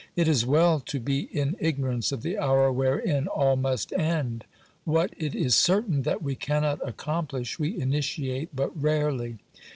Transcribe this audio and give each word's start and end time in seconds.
It 0.15 0.27
is 0.27 0.47
well 0.47 0.79
to 0.79 0.99
be 0.99 1.29
in 1.31 1.55
ignorance 1.59 2.11
of 2.11 2.23
the 2.23 2.35
hour 2.39 2.71
wherein 2.71 3.27
all 3.27 3.55
must 3.55 3.93
end. 3.93 4.45
What 4.83 5.13
it 5.15 5.35
is 5.35 5.53
certain 5.53 6.01
that 6.01 6.23
we 6.23 6.33
cannot 6.33 6.79
accomplish 6.83 7.59
we 7.59 7.79
initiate 7.79 8.55
but 8.55 8.71
rarely. 8.75 9.37